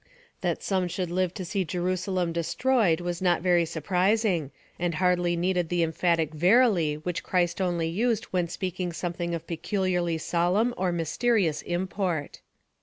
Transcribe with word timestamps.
That 0.41 0.63
some 0.63 0.87
should 0.87 1.11
live 1.11 1.31
to 1.35 1.45
see 1.45 1.63
Jerusalem 1.63 2.33
destroyed 2.33 3.01
was 3.01 3.21
not 3.21 3.43
very 3.43 3.65
surprising, 3.65 4.49
and 4.79 4.95
hardly 4.95 5.35
needed 5.35 5.69
the 5.69 5.83
emphatic 5.83 6.33
Verily 6.33 6.95
which 6.95 7.21
Christ 7.21 7.61
only 7.61 7.87
used 7.87 8.23
when 8.31 8.47
speaking 8.47 8.93
something 8.93 9.35
of 9.35 9.45
peculiarly 9.45 10.17
solemn 10.17 10.73
or 10.75 10.91
mysterious 10.91 11.61
import. 11.61 12.41